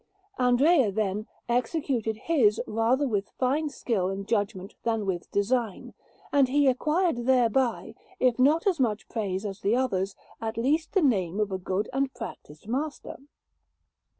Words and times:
Andrea, 0.39 0.91
then, 0.91 1.27
executed 1.47 2.17
his 2.17 2.59
rather 2.65 3.07
with 3.07 3.29
fine 3.37 3.69
skill 3.69 4.09
and 4.09 4.27
judgment 4.27 4.73
than 4.81 5.05
with 5.05 5.29
design; 5.29 5.93
and 6.31 6.47
he 6.47 6.65
acquired 6.65 7.27
thereby, 7.27 7.93
if 8.19 8.39
not 8.39 8.65
as 8.65 8.79
much 8.79 9.07
praise 9.07 9.45
as 9.45 9.59
the 9.61 9.75
others, 9.75 10.15
at 10.41 10.57
least 10.57 10.93
the 10.93 11.03
name 11.03 11.39
of 11.39 11.51
a 11.51 11.59
good 11.59 11.87
and 11.93 12.11
practised 12.15 12.67
master. 12.67 13.17